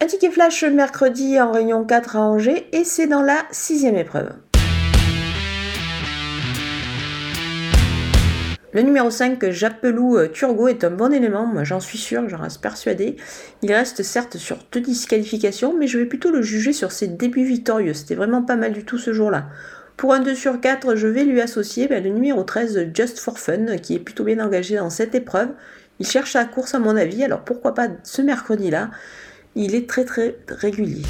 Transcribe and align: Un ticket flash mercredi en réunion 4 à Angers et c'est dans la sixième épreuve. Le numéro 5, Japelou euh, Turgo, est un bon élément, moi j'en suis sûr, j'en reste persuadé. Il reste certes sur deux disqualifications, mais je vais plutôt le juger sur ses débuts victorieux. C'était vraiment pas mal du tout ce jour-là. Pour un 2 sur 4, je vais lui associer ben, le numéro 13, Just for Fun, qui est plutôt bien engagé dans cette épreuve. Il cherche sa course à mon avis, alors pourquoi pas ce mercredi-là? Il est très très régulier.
Un 0.00 0.06
ticket 0.06 0.30
flash 0.30 0.62
mercredi 0.62 1.40
en 1.40 1.50
réunion 1.50 1.82
4 1.82 2.14
à 2.14 2.20
Angers 2.20 2.68
et 2.70 2.84
c'est 2.84 3.08
dans 3.08 3.20
la 3.20 3.38
sixième 3.50 3.96
épreuve. 3.96 4.30
Le 8.72 8.82
numéro 8.82 9.10
5, 9.10 9.50
Japelou 9.50 10.16
euh, 10.16 10.28
Turgo, 10.28 10.68
est 10.68 10.84
un 10.84 10.92
bon 10.92 11.12
élément, 11.12 11.46
moi 11.46 11.64
j'en 11.64 11.80
suis 11.80 11.98
sûr, 11.98 12.28
j'en 12.28 12.38
reste 12.38 12.60
persuadé. 12.60 13.16
Il 13.62 13.72
reste 13.72 14.04
certes 14.04 14.36
sur 14.36 14.58
deux 14.70 14.80
disqualifications, 14.80 15.74
mais 15.76 15.88
je 15.88 15.98
vais 15.98 16.06
plutôt 16.06 16.30
le 16.30 16.42
juger 16.42 16.72
sur 16.72 16.92
ses 16.92 17.08
débuts 17.08 17.44
victorieux. 17.44 17.92
C'était 17.92 18.14
vraiment 18.14 18.42
pas 18.42 18.54
mal 18.54 18.72
du 18.74 18.84
tout 18.84 18.98
ce 18.98 19.12
jour-là. 19.12 19.46
Pour 19.96 20.14
un 20.14 20.20
2 20.20 20.32
sur 20.36 20.60
4, 20.60 20.94
je 20.94 21.08
vais 21.08 21.24
lui 21.24 21.40
associer 21.40 21.88
ben, 21.88 22.04
le 22.04 22.10
numéro 22.10 22.44
13, 22.44 22.90
Just 22.94 23.18
for 23.18 23.36
Fun, 23.36 23.78
qui 23.78 23.96
est 23.96 23.98
plutôt 23.98 24.22
bien 24.22 24.38
engagé 24.38 24.76
dans 24.76 24.90
cette 24.90 25.16
épreuve. 25.16 25.48
Il 25.98 26.06
cherche 26.06 26.34
sa 26.34 26.44
course 26.44 26.76
à 26.76 26.78
mon 26.78 26.96
avis, 26.96 27.24
alors 27.24 27.40
pourquoi 27.40 27.74
pas 27.74 27.88
ce 28.04 28.22
mercredi-là? 28.22 28.90
Il 29.60 29.74
est 29.74 29.88
très 29.88 30.04
très 30.04 30.36
régulier. 30.46 31.02